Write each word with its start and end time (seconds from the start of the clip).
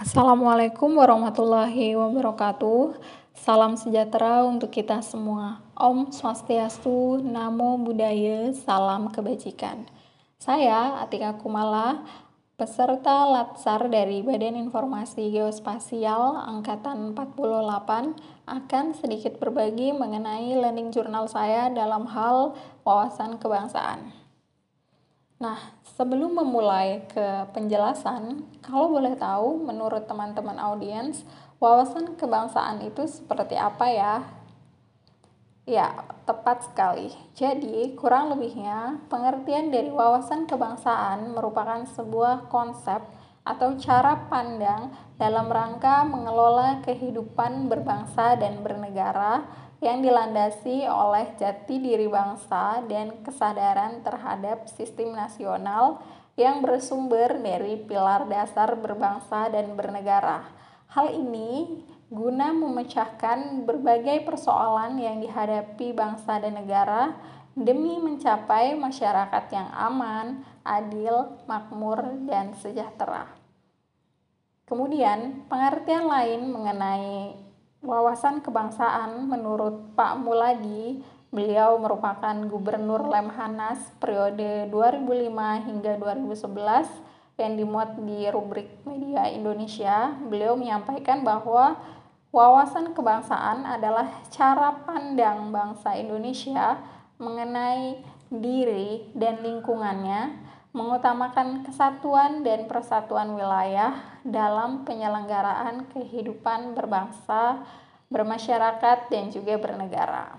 Assalamualaikum 0.00 0.96
warahmatullahi 0.96 1.92
wabarakatuh. 1.92 2.96
Salam 3.36 3.76
sejahtera 3.76 4.48
untuk 4.48 4.72
kita 4.72 5.04
semua. 5.04 5.60
Om 5.76 6.08
Swastiastu, 6.08 7.20
Namo 7.20 7.76
Buddhaya, 7.76 8.48
Salam 8.56 9.12
Kebajikan. 9.12 9.84
Saya 10.40 11.04
Atika 11.04 11.36
Kumala, 11.36 12.00
peserta 12.56 13.28
Latsar 13.28 13.92
dari 13.92 14.24
Badan 14.24 14.56
Informasi 14.56 15.36
Geospasial 15.36 16.48
Angkatan 16.48 17.12
48 17.12 18.48
akan 18.48 18.84
sedikit 18.96 19.36
berbagi 19.36 19.92
mengenai 19.92 20.56
learning 20.56 20.96
jurnal 20.96 21.28
saya 21.28 21.68
dalam 21.68 22.08
hal 22.08 22.56
wawasan 22.88 23.36
kebangsaan. 23.36 24.19
Nah, 25.40 25.56
sebelum 25.96 26.36
memulai 26.36 27.00
ke 27.08 27.48
penjelasan, 27.56 28.44
kalau 28.60 28.92
boleh 28.92 29.16
tahu, 29.16 29.56
menurut 29.56 30.04
teman-teman 30.04 30.60
audiens, 30.60 31.24
wawasan 31.56 32.12
kebangsaan 32.20 32.84
itu 32.84 33.08
seperti 33.08 33.56
apa 33.56 33.88
ya? 33.88 34.14
Ya, 35.64 36.04
tepat 36.28 36.68
sekali. 36.68 37.08
Jadi, 37.32 37.96
kurang 37.96 38.36
lebihnya, 38.36 39.00
pengertian 39.08 39.72
dari 39.72 39.88
wawasan 39.88 40.44
kebangsaan 40.44 41.32
merupakan 41.32 41.88
sebuah 41.88 42.52
konsep 42.52 43.00
atau 43.50 43.74
cara 43.82 44.30
pandang 44.30 44.94
dalam 45.18 45.50
rangka 45.50 46.06
mengelola 46.06 46.78
kehidupan 46.86 47.66
berbangsa 47.66 48.38
dan 48.38 48.62
bernegara 48.62 49.42
yang 49.82 50.04
dilandasi 50.04 50.86
oleh 50.86 51.34
jati 51.34 51.82
diri 51.82 52.06
bangsa 52.06 52.84
dan 52.86 53.18
kesadaran 53.26 54.06
terhadap 54.06 54.70
sistem 54.70 55.18
nasional 55.18 55.98
yang 56.38 56.62
bersumber 56.62 57.34
dari 57.42 57.80
pilar 57.82 58.28
dasar 58.30 58.78
berbangsa 58.78 59.50
dan 59.50 59.74
bernegara. 59.74 60.46
Hal 60.94 61.10
ini 61.10 61.82
guna 62.06 62.54
memecahkan 62.54 63.66
berbagai 63.66 64.22
persoalan 64.22 65.00
yang 65.00 65.18
dihadapi 65.18 65.90
bangsa 65.96 66.38
dan 66.38 66.60
negara 66.60 67.16
demi 67.56 67.98
mencapai 67.98 68.78
masyarakat 68.78 69.44
yang 69.50 69.68
aman, 69.74 70.46
adil, 70.62 71.40
makmur, 71.50 72.04
dan 72.28 72.54
sejahtera. 72.54 73.39
Kemudian, 74.70 75.50
pengertian 75.50 76.06
lain 76.06 76.46
mengenai 76.46 77.34
wawasan 77.82 78.38
kebangsaan 78.38 79.26
menurut 79.26 79.98
Pak 79.98 80.22
Muladi, 80.22 81.02
beliau 81.34 81.74
merupakan 81.82 82.38
gubernur 82.46 83.02
Lemhanas 83.10 83.82
periode 83.98 84.70
2005 84.70 85.66
hingga 85.66 85.92
2011 85.98 86.86
yang 87.34 87.58
dimuat 87.58 87.98
di 87.98 88.30
rubrik 88.30 88.70
media 88.86 89.26
Indonesia. 89.26 90.14
Beliau 90.30 90.54
menyampaikan 90.54 91.26
bahwa 91.26 91.74
wawasan 92.30 92.94
kebangsaan 92.94 93.66
adalah 93.66 94.22
cara 94.30 94.86
pandang 94.86 95.50
bangsa 95.50 95.98
Indonesia 95.98 96.78
mengenai 97.18 98.06
diri 98.30 99.10
dan 99.18 99.42
lingkungannya, 99.42 100.49
mengutamakan 100.70 101.66
kesatuan 101.66 102.46
dan 102.46 102.70
persatuan 102.70 103.34
wilayah 103.34 103.98
dalam 104.22 104.86
penyelenggaraan 104.86 105.90
kehidupan 105.90 106.78
berbangsa, 106.78 107.66
bermasyarakat, 108.06 109.10
dan 109.10 109.34
juga 109.34 109.58
bernegara. 109.58 110.38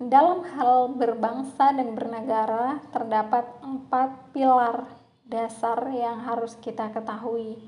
Dalam 0.00 0.42
hal 0.56 0.96
berbangsa 0.96 1.76
dan 1.76 1.94
bernegara, 1.94 2.80
terdapat 2.90 3.44
empat 3.60 4.32
pilar 4.32 4.88
dasar 5.28 5.78
yang 5.94 6.24
harus 6.26 6.58
kita 6.58 6.90
ketahui. 6.90 7.60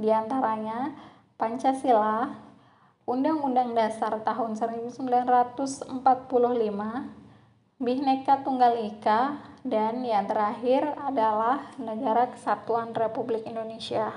Di 0.00 0.08
antaranya, 0.08 0.96
Pancasila, 1.36 2.32
Undang-Undang 3.04 3.74
Dasar 3.74 4.22
tahun 4.24 4.56
1945, 4.56 5.90
Bhinneka 7.80 8.44
Tunggal 8.44 8.76
Ika, 8.92 9.40
dan 9.64 10.04
yang 10.04 10.28
terakhir 10.28 10.84
adalah 11.00 11.72
Negara 11.80 12.28
Kesatuan 12.28 12.92
Republik 12.92 13.48
Indonesia. 13.48 14.12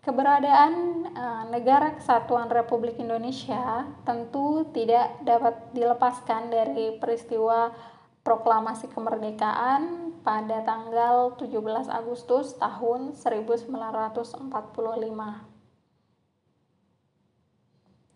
Keberadaan 0.00 1.04
e, 1.04 1.24
Negara 1.52 1.92
Kesatuan 2.00 2.48
Republik 2.48 2.96
Indonesia 2.96 3.84
tentu 4.08 4.64
tidak 4.72 5.20
dapat 5.20 5.60
dilepaskan 5.76 6.48
dari 6.48 6.96
peristiwa 6.96 7.76
proklamasi 8.24 8.88
kemerdekaan 8.88 10.16
pada 10.24 10.64
tanggal 10.64 11.36
17 11.36 11.92
Agustus 11.92 12.56
tahun 12.56 13.12
1945. 13.20 14.48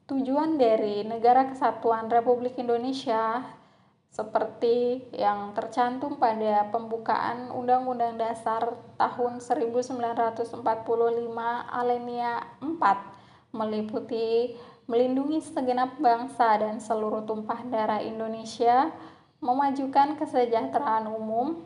Tujuan 0.09 0.57
dari 0.57 1.05
Negara 1.05 1.53
Kesatuan 1.53 2.09
Republik 2.09 2.57
Indonesia 2.57 3.61
seperti 4.13 5.01
yang 5.17 5.57
tercantum 5.57 6.21
pada 6.21 6.69
pembukaan 6.69 7.49
Undang-Undang 7.49 8.21
Dasar 8.21 8.77
tahun 9.01 9.41
1945 9.41 10.53
alinea 11.73 12.45
4 12.61 13.57
meliputi 13.57 14.53
melindungi 14.85 15.41
segenap 15.41 15.97
bangsa 15.97 16.61
dan 16.61 16.77
seluruh 16.77 17.25
tumpah 17.25 17.65
darah 17.73 18.05
Indonesia, 18.05 18.93
memajukan 19.41 20.21
kesejahteraan 20.21 21.09
umum, 21.09 21.65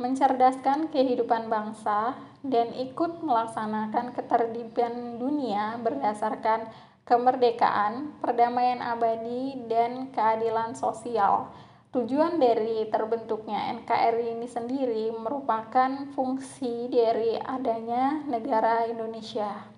mencerdaskan 0.00 0.88
kehidupan 0.88 1.52
bangsa, 1.52 2.16
dan 2.40 2.72
ikut 2.72 3.20
melaksanakan 3.20 4.16
ketertiban 4.16 5.20
dunia 5.20 5.76
berdasarkan 5.76 6.72
kemerdekaan, 7.04 8.16
perdamaian 8.24 8.80
abadi, 8.80 9.60
dan 9.68 10.08
keadilan 10.14 10.72
sosial 10.72 11.52
Tujuan 11.92 12.40
dari 12.40 12.88
terbentuknya 12.88 13.68
NKRI 13.76 14.32
ini 14.32 14.48
sendiri 14.48 15.12
merupakan 15.12 16.08
fungsi 16.16 16.88
dari 16.88 17.36
adanya 17.36 18.24
negara 18.24 18.88
Indonesia. 18.88 19.68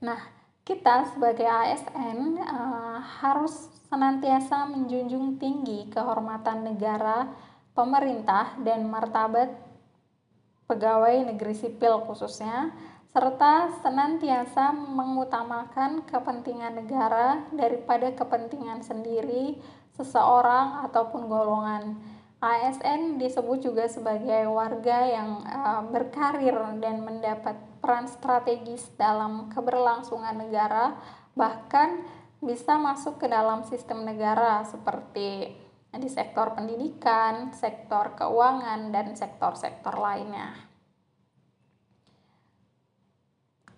Nah, 0.00 0.24
kita 0.64 1.12
sebagai 1.12 1.44
ASN 1.44 2.40
uh, 2.40 2.48
eh, 2.48 2.98
harus 3.20 3.68
senantiasa 3.92 4.64
menjunjung 4.72 5.36
tinggi 5.36 5.84
kehormatan 5.92 6.64
negara, 6.64 7.28
pemerintah, 7.76 8.56
dan 8.64 8.88
martabat 8.88 9.52
pegawai 10.64 11.28
negeri 11.28 11.52
sipil 11.52 12.08
khususnya, 12.08 12.72
serta 13.14 13.70
senantiasa 13.78 14.74
mengutamakan 14.74 16.02
kepentingan 16.02 16.82
negara 16.82 17.46
daripada 17.54 18.10
kepentingan 18.10 18.82
sendiri 18.82 19.54
seseorang 19.94 20.82
ataupun 20.90 21.30
golongan. 21.30 21.94
ASN 22.42 23.22
disebut 23.22 23.62
juga 23.62 23.86
sebagai 23.86 24.50
warga 24.50 25.06
yang 25.06 25.46
uh, 25.46 25.86
berkarir 25.94 26.58
dan 26.82 27.06
mendapat 27.06 27.54
peran 27.78 28.10
strategis 28.10 28.90
dalam 28.98 29.46
keberlangsungan 29.46 30.34
negara, 30.34 30.98
bahkan 31.38 32.02
bisa 32.42 32.76
masuk 32.82 33.22
ke 33.22 33.30
dalam 33.30 33.62
sistem 33.62 34.02
negara 34.02 34.66
seperti 34.66 35.54
di 35.94 36.08
sektor 36.10 36.50
pendidikan, 36.58 37.54
sektor 37.54 38.18
keuangan, 38.18 38.90
dan 38.90 39.14
sektor-sektor 39.14 39.94
lainnya. 39.94 40.73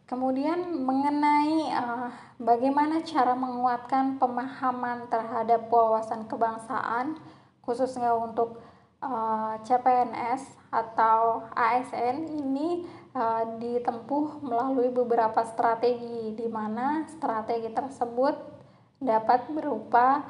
Kemudian 0.06 0.86
mengenai 0.86 1.66
uh, 1.74 2.14
bagaimana 2.38 3.02
cara 3.02 3.34
menguatkan 3.34 4.22
pemahaman 4.22 5.10
terhadap 5.10 5.66
wawasan 5.66 6.30
kebangsaan 6.30 7.18
khususnya 7.66 8.14
untuk 8.14 8.62
uh, 9.02 9.58
CPNS 9.66 10.46
atau 10.70 11.50
ASN 11.58 12.22
ini 12.22 12.86
uh, 13.18 13.58
ditempuh 13.58 14.46
melalui 14.46 14.94
beberapa 14.94 15.42
strategi 15.42 16.38
di 16.38 16.46
mana 16.46 17.02
strategi 17.10 17.74
tersebut 17.74 18.38
dapat 19.02 19.50
berupa 19.50 20.22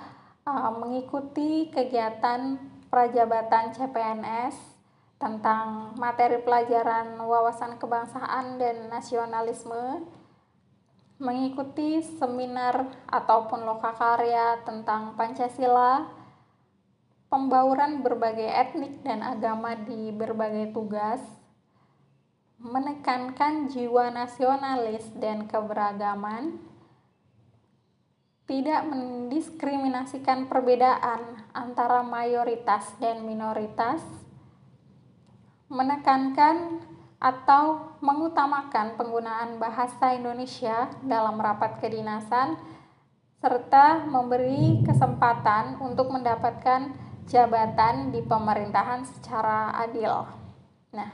uh, 0.48 0.72
mengikuti 0.72 1.68
kegiatan 1.68 2.56
prajabatan 2.88 3.76
CPNS 3.76 4.75
tentang 5.16 5.96
materi 5.96 6.44
pelajaran 6.44 7.16
wawasan 7.16 7.80
kebangsaan 7.80 8.60
dan 8.60 8.92
nasionalisme, 8.92 10.04
mengikuti 11.16 12.04
seminar 12.20 12.92
ataupun 13.08 13.64
lokakarya 13.64 14.60
tentang 14.68 15.16
Pancasila, 15.16 16.04
pembauran 17.32 18.04
berbagai 18.04 18.44
etnik 18.44 19.00
dan 19.00 19.24
agama 19.24 19.72
di 19.72 20.12
berbagai 20.12 20.76
tugas, 20.76 21.24
menekankan 22.60 23.72
jiwa 23.72 24.12
nasionalis 24.12 25.08
dan 25.16 25.48
keberagaman, 25.48 26.60
tidak 28.44 28.84
mendiskriminasikan 28.86 30.46
perbedaan 30.46 31.48
antara 31.56 32.04
mayoritas 32.04 32.94
dan 33.02 33.24
minoritas, 33.24 34.04
menekankan 35.66 36.82
atau 37.16 37.96
mengutamakan 38.04 38.94
penggunaan 38.94 39.56
bahasa 39.56 40.14
Indonesia 40.14 40.92
dalam 41.02 41.40
rapat 41.40 41.80
kedinasan 41.80 42.60
serta 43.40 44.04
memberi 44.04 44.84
kesempatan 44.84 45.80
untuk 45.80 46.12
mendapatkan 46.12 46.92
jabatan 47.26 48.14
di 48.14 48.22
pemerintahan 48.22 49.02
secara 49.04 49.74
adil. 49.76 50.28
Nah, 50.94 51.10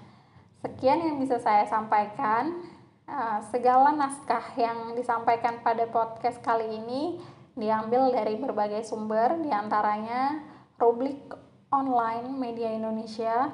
sekian 0.61 1.03
yang 1.03 1.17
bisa 1.19 1.41
saya 1.41 1.67
sampaikan. 1.67 2.63
Eh, 3.03 3.39
segala 3.51 3.91
naskah 3.93 4.55
yang 4.55 4.95
disampaikan 4.95 5.61
pada 5.61 5.85
podcast 5.91 6.39
kali 6.39 6.81
ini 6.81 7.19
diambil 7.59 8.15
dari 8.15 8.39
berbagai 8.39 8.87
sumber, 8.87 9.37
di 9.43 9.51
antaranya 9.53 10.41
Rublik 10.79 11.21
Online 11.69 12.31
Media 12.33 12.73
Indonesia, 12.73 13.53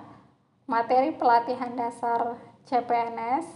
materi 0.69 1.17
pelatihan 1.17 1.73
dasar 1.73 2.37
CPNS, 2.69 3.49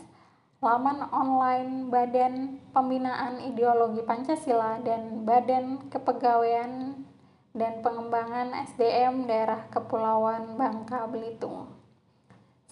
laman 0.65 1.05
online 1.13 1.93
Badan 1.93 2.57
Pembinaan 2.73 3.37
Ideologi 3.45 4.01
Pancasila 4.01 4.81
dan 4.81 5.29
Badan 5.29 5.93
Kepegawaian 5.93 7.05
dan 7.53 7.85
Pengembangan 7.85 8.57
SDM 8.65 9.29
Daerah 9.29 9.69
Kepulauan 9.69 10.57
Bangka 10.57 11.05
Belitung. 11.05 11.69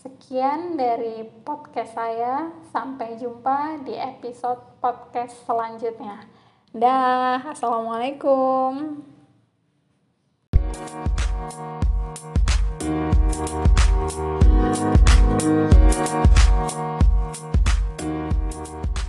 Sekian 0.01 0.81
dari 0.81 1.29
podcast 1.45 1.93
saya. 1.93 2.49
Sampai 2.73 3.21
jumpa 3.21 3.85
di 3.85 3.93
episode 3.93 4.81
podcast 4.81 5.37
selanjutnya. 5.45 6.25
Dah, 6.73 7.53
assalamualaikum. 7.53 9.05
We'll 13.41 13.49
be 13.49 13.71
right. 18.05 19.00